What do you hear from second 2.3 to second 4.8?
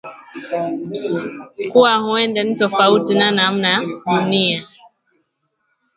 ni tofauti na namna dunia